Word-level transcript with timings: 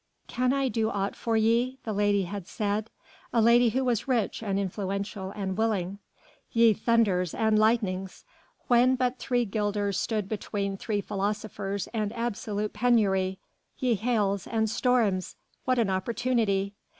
"Can 0.25 0.51
I 0.51 0.67
do 0.67 0.89
aught 0.89 1.15
for 1.15 1.37
ye?" 1.37 1.77
the 1.83 1.93
lady 1.93 2.23
had 2.23 2.47
said: 2.47 2.89
a 3.31 3.39
lady 3.39 3.69
who 3.69 3.85
was 3.85 4.07
rich 4.07 4.41
and 4.41 4.57
influential 4.59 5.31
and 5.35 5.55
willing. 5.55 5.99
Ye 6.51 6.73
thunders 6.73 7.35
and 7.35 7.59
lightnings! 7.59 8.25
when 8.67 8.95
but 8.95 9.19
three 9.19 9.45
guilders 9.45 9.99
stood 9.99 10.27
between 10.27 10.75
three 10.75 11.01
philosophers 11.01 11.85
and 11.93 12.11
absolute 12.13 12.73
penury! 12.73 13.37
Ye 13.77 13.93
hails 13.93 14.47
and 14.47 14.67
storms! 14.71 15.35
what 15.65 15.77
an 15.77 15.91
opportunity! 15.91 16.73